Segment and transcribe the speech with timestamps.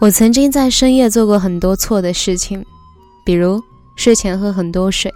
[0.00, 2.64] 我曾经在深夜做过很多错的事情，
[3.24, 3.60] 比如
[3.96, 5.12] 睡前喝很多水，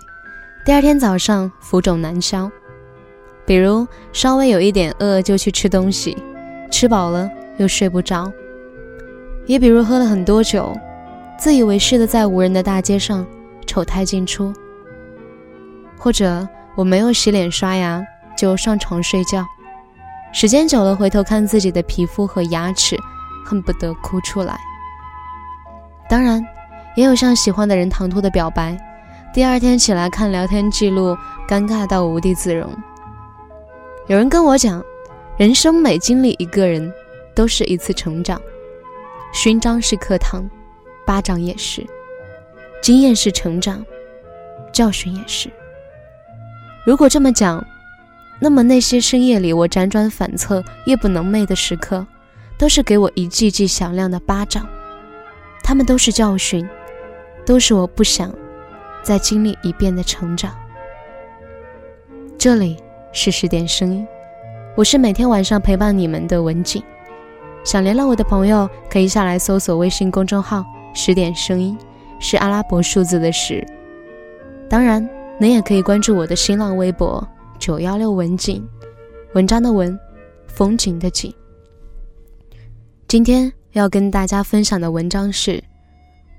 [0.66, 2.50] 第二天早上浮肿难消；
[3.46, 6.18] 比如稍微有一点饿就去吃东西，
[6.68, 8.28] 吃饱了又睡不着；
[9.46, 10.76] 也比如喝了很多酒，
[11.38, 13.24] 自以为是的在无人的大街上
[13.64, 14.52] 丑态尽出；
[15.96, 16.44] 或者
[16.74, 18.04] 我没有洗脸刷牙
[18.36, 19.46] 就上床睡觉，
[20.32, 22.96] 时间久了回头看自己的皮肤和牙齿，
[23.46, 24.58] 恨不得哭出来。
[26.08, 26.44] 当然，
[26.94, 28.76] 也有向喜欢的人唐突的表白，
[29.32, 31.16] 第二天起来看聊天记录，
[31.48, 32.70] 尴尬到无地自容。
[34.08, 34.82] 有人跟我讲，
[35.38, 36.92] 人生每经历一个人，
[37.34, 38.40] 都是一次成长。
[39.32, 40.44] 勋章是课堂，
[41.06, 41.82] 巴掌也是；
[42.82, 43.82] 经验是成长，
[44.72, 45.48] 教训也是。
[46.84, 47.64] 如果这么讲，
[48.40, 52.04] 那么那些深夜里我辗转反侧、夜不能寐的时刻，
[52.58, 54.68] 都是给我一记记响亮的巴掌。
[55.62, 56.68] 他们都是教训，
[57.46, 58.34] 都是我不想
[59.02, 60.52] 再经历一遍的成长。
[62.36, 62.76] 这里
[63.12, 64.06] 是十点声音，
[64.76, 66.82] 我是每天晚上陪伴你们的文景。
[67.64, 71.78] 想联络我的朋友，可以下来搜索微信公众号“十点声音”，
[72.18, 73.64] 是阿拉伯数字的十。
[74.68, 75.08] 当然，
[75.38, 77.26] 你也可以关注我的新浪微博
[77.60, 78.68] “九幺六文景”，
[79.34, 79.96] 文章的文，
[80.48, 81.32] 风景的景。
[83.06, 83.52] 今天。
[83.72, 85.62] 要跟大家分享的文章是：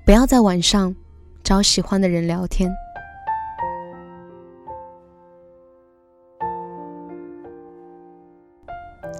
[0.06, 0.94] 不要在晚上
[1.42, 2.72] 找喜欢的人聊天，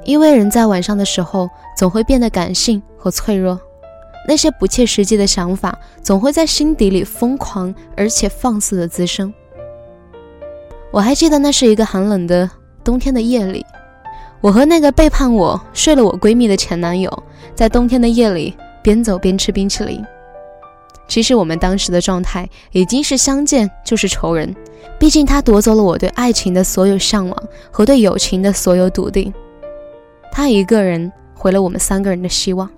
[0.04, 3.60] 因为人在晚上的时候总会变得感性和脆弱，
[4.28, 9.34] 那些不切实际的想法总会在心底里疯狂而且放肆的滋生。
[10.92, 12.48] 我还记得那是一个寒冷的
[12.84, 13.66] 冬天的夜里。
[14.40, 17.10] 我和那个背叛我、睡了我闺蜜的前男友，
[17.54, 20.04] 在冬天的夜里边走边吃冰淇淋。
[21.06, 24.54] 其实我们当时的状态已经是相见就是仇人，
[24.98, 29.32] 毕竟他夺走了我对爱情的所有向往和对友情的所有笃定，
[30.32, 32.68] 他一个人毁了我们三个人的希望。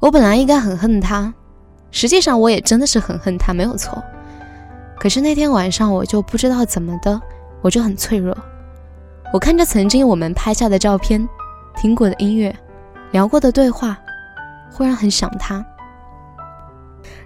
[0.00, 1.32] 我本来应该很恨他，
[1.90, 4.02] 实际上我也真的是很恨他，没有错。
[4.98, 7.20] 可是那天晚上我就不知道怎么的，
[7.60, 8.34] 我就很脆弱。
[9.30, 11.28] 我看着曾经我们拍下的照片，
[11.76, 12.54] 听过的音乐，
[13.14, 13.96] 聊过的对话，
[14.72, 15.64] 忽然很想他。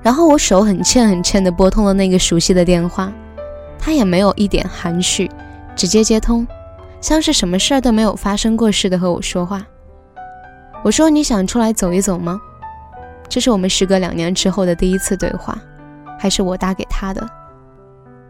[0.02, 3.10] 然后我手很欠很欠的拨通了那个熟悉的电话，
[3.78, 5.30] 他也没有一点含蓄，
[5.74, 6.46] 直接接通，
[7.00, 9.66] 像是什么事儿都没有发生过似的和我说话。
[10.84, 12.38] 我说：“你想出来走一走吗？”
[13.26, 15.58] 这是我们时隔两年之后的第一次对话，
[16.18, 17.26] 还是我打给他的。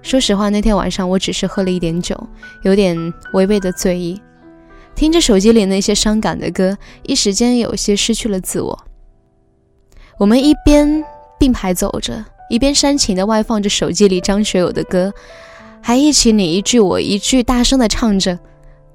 [0.01, 2.17] 说实话，那天晚上我只是喝了一点酒，
[2.63, 2.97] 有点
[3.33, 4.23] 微微的醉意，
[4.99, 8.77] 听着手机里那些伤感的歌，一时间有些失去了自我。
[10.19, 11.05] 我们一边
[11.39, 15.15] 并排走着，一边煽情的外放着手机里张学友的歌，
[15.81, 18.37] 还一起你一句我一句大声的唱着。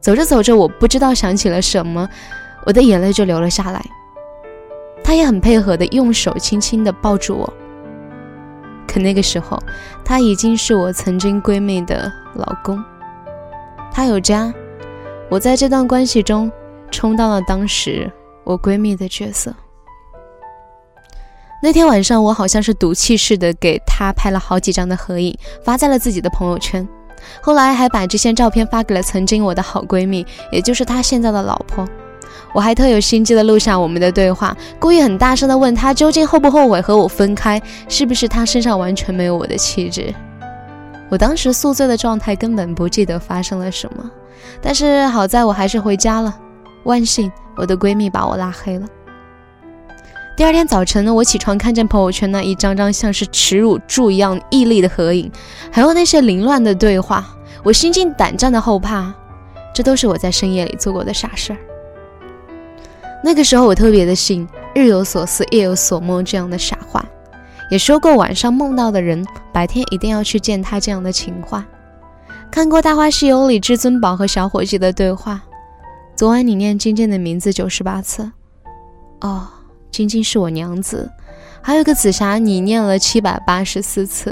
[0.02, 2.09] 走着走着，我不知道想起了什么，
[2.66, 3.81] 我的眼泪就流了下来。
[5.06, 7.53] 他也很配合的用手轻轻的抱住我。
[8.85, 9.58] 可那个时候，
[10.03, 12.84] 他已经是我曾经闺蜜的老公。
[13.90, 14.53] 他有家，
[15.33, 16.51] 我在这段关系中
[16.91, 18.07] 充当了当时
[18.44, 19.51] 我闺蜜的角色。
[21.59, 26.88] 那天晚上，我好像是赌气似的给他拍了好几张的合影，发在了自己的朋友圈。
[27.41, 31.83] 后来还把这些照片发给了曾经我的好闺蜜，也就是他现在的老婆。
[32.53, 40.13] 我还特有心机的录下我们的对话，故意很大声的问他究竟后不后悔和我分开，是不是他身上完全没有我的气质？
[41.09, 44.11] 我当时宿醉的状态根本不记得发生了什么，
[44.61, 46.35] 但是好在我还是回家了。
[46.83, 48.87] 万幸，我的闺蜜把我拉黑了。
[50.35, 55.31] 第二天早晨呢，我起床看见朋友圈那一张张像是耻辱柱一样屹立的合影，
[55.71, 57.25] 还有那些凌乱的对话，
[57.63, 59.13] 我心惊胆战的后怕，
[59.73, 61.59] 这都是我在深夜里做过的傻事儿。
[63.23, 67.05] 那个时候我特别的信“日有所思，夜有所梦”这样的傻话，
[67.69, 71.66] 也说过晚上梦到的人，白天一定要去见他这样的情话。
[72.53, 75.41] 看过《大话西游》里至尊宝和小伙计的对话，
[76.16, 78.32] 昨晚你念晶晶的名字九十八次，
[79.22, 79.47] 哦，
[79.90, 81.11] 晶晶是我娘子。
[81.64, 84.32] 还有个紫霞，你念了七百八十四次，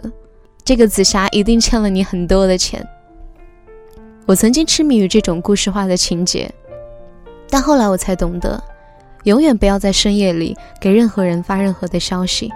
[0.64, 2.88] 这个紫霞一定欠了你很多的钱。
[4.28, 6.54] 我曾经痴迷于这种故事化的情节，
[7.50, 8.64] 但后来我才懂得。
[9.24, 12.52] 永远不要在深夜里给任何人发任何的消息，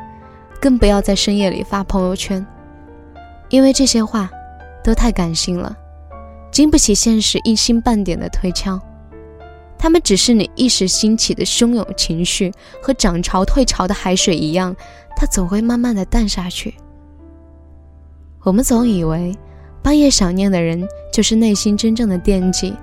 [0.61, 2.45] 更不要在深夜里发朋友圈，
[3.49, 4.29] 因为这些话
[4.85, 5.75] 都太感性了，
[6.51, 8.79] 经不起现实一星半点的推敲。
[9.79, 12.53] 他们只是你一时兴起的汹涌情绪，
[12.83, 14.75] 和涨潮退潮的海水一样，
[15.17, 16.75] 它总会慢慢的淡下去。
[18.43, 19.35] 我们总以为，
[19.81, 22.75] 半夜想念的人就是内心真正的惦记，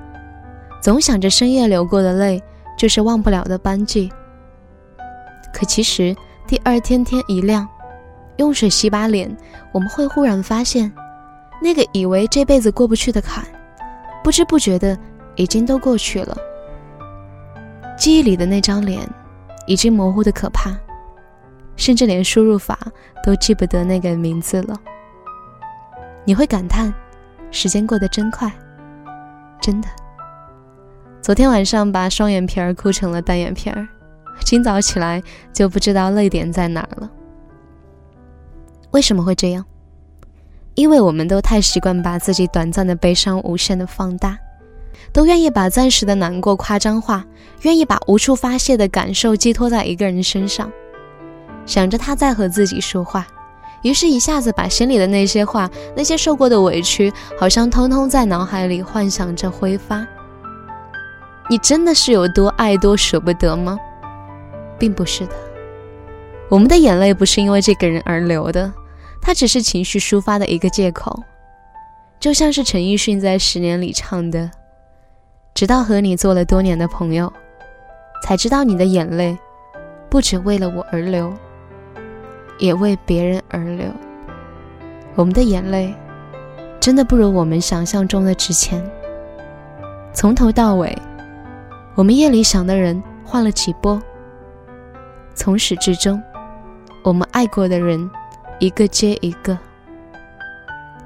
[0.80, 2.42] 总想着深夜流过的泪
[2.76, 4.12] 就是忘不了的斑迹。
[5.54, 6.16] 可其实，
[6.48, 7.68] 第二天天一亮，
[8.38, 9.34] 用水洗把脸，
[9.72, 10.92] 我们会忽然发现，
[11.62, 13.46] 那个以为这辈子过不去的坎，
[14.24, 14.98] 不知不觉的
[15.36, 16.36] 已经都过去了。
[17.96, 19.08] 记忆里的那张脸，
[19.66, 20.76] 已经模糊的可怕，
[21.76, 22.76] 甚至连输入法
[23.24, 24.76] 都记不得那个名字了。
[26.24, 26.92] 你会感叹，
[27.52, 28.50] 时间过得真快，
[29.60, 29.88] 真的。
[31.20, 33.86] 昨天晚上把双眼皮儿哭成了单眼皮儿，
[34.44, 35.22] 今早起来
[35.52, 37.08] 就不知道泪点在哪儿了。
[38.90, 39.64] 为什么会这样？
[40.74, 44.38] 因为我们都太习惯把自己短暂的悲伤无限的放大，
[45.12, 47.24] 都愿意把暂时的难过夸张化，
[47.62, 50.70] 愿意把无处发泄的感受寄托在一个人身上，
[51.66, 53.26] 想着他在和自己说话。
[53.82, 60.06] 于是，一下子把心里的那些话、那些受过的委屈，好像通通在脑海里幻想着挥发。
[61.50, 63.76] 你真的是有多爱、多舍不得吗？
[64.78, 65.32] 并不是的。
[66.48, 68.72] 我们的眼泪不是因为这个人而流的，
[69.22, 71.22] 它只是情绪抒发的一个借口。
[72.20, 74.50] 就像是陈奕迅在《十年》里唱的
[75.54, 77.32] ：“直到和你做了多年的朋友，
[78.22, 79.38] 才知道你的眼泪，
[80.10, 81.32] 不只为了我而流。”
[82.58, 83.86] 也为别人而流。
[85.16, 85.92] 我们的眼泪，
[86.78, 88.80] 真的不如我们想象中的值钱。
[90.12, 90.96] 从头到尾，
[91.96, 94.00] 我们夜里想的人换了几波。
[95.34, 96.22] 从始至终，
[97.02, 98.08] 我们爱过的人，
[98.62, 99.58] 一个接一个。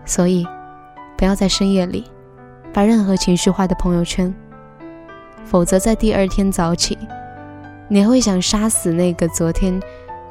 [0.05, 0.47] 所以，
[1.17, 2.05] 不要在深夜里
[2.73, 4.33] 发任何情绪化的朋友圈，
[5.45, 6.99] 否则在第二天早起，
[7.89, 9.81] 你会想杀死那个昨天。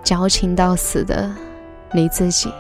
[0.04, 1.34] 矫情到死的
[1.92, 2.54] 你自己。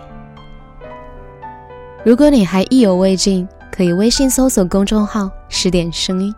[2.04, 6.34] 如果你还意犹未尽，可以微信搜索公众号“十点声音”，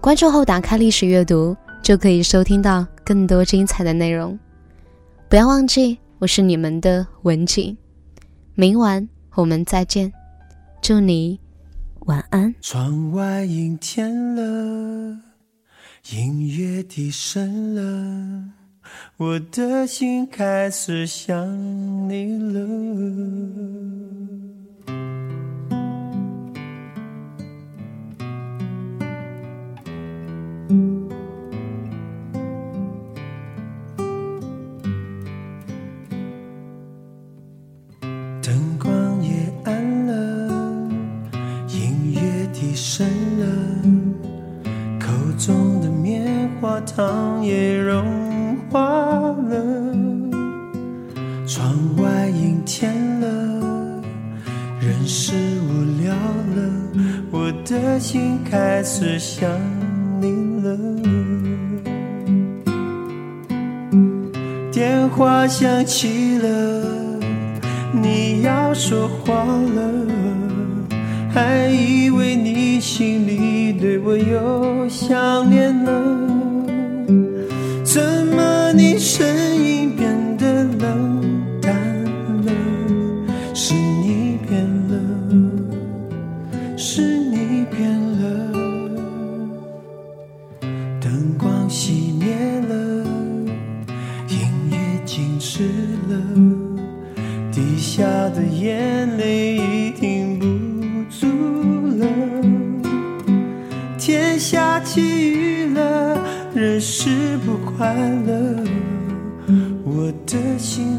[0.00, 4.38] 关注后打开历史阅读，就可以收听到更多精彩的内容。
[5.28, 7.78] 不要忘记，我是你们的文景。
[8.56, 10.12] 明晚我们再见，
[10.82, 11.38] 祝你
[12.00, 12.52] 晚安。
[12.60, 15.20] 窗外阴天了，
[16.10, 18.42] 音乐低声了。
[19.18, 21.48] 我的心开始想
[22.08, 22.66] 你了。
[38.46, 38.92] 灯光
[39.24, 40.48] 也暗了，
[41.68, 42.20] 音乐
[42.52, 43.04] 低声
[43.40, 43.44] 了，
[45.00, 48.06] 口中的棉花糖也融。
[48.70, 49.56] 化了，
[51.44, 53.26] 窗外阴天了，
[54.80, 56.72] 人是无聊了，
[57.32, 59.50] 我的心开始想
[60.20, 60.76] 你了。
[64.70, 66.48] 电话响起了，
[68.06, 69.34] 你要说话
[69.76, 69.80] 了，
[71.34, 75.90] 还以为你心里对我有想念了。
[78.78, 79.55] 你声音
[99.26, 100.46] 泪已停不
[101.10, 101.26] 住
[101.98, 102.06] 了。
[103.98, 105.00] 天下起
[105.32, 106.16] 雨了，
[106.54, 107.92] 人是不快
[108.24, 108.64] 乐。
[109.82, 110.96] 我的心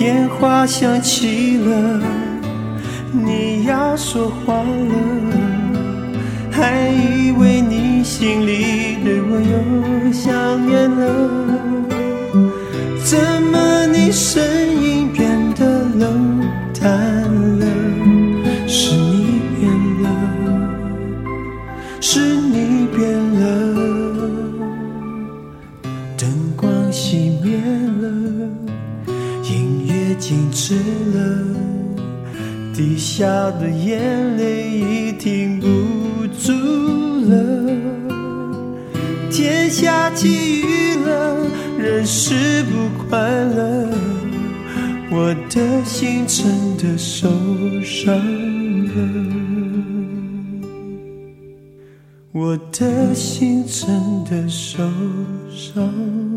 [0.00, 2.00] 电话响起了，
[3.12, 4.94] 你要说话了，
[6.50, 10.32] 还以为你心里对我又想
[10.66, 11.04] 念了，
[13.04, 13.18] 怎
[13.52, 14.42] 么你声
[14.82, 16.48] 音变得冷
[16.80, 17.19] 淡？
[39.40, 41.34] 天下起雨了，
[41.78, 43.88] 人是不快乐，
[45.10, 47.26] 我的心真的受
[47.82, 48.14] 伤
[48.88, 48.94] 了。
[52.32, 53.88] 我的心真
[54.26, 54.86] 的受
[55.50, 56.29] 伤。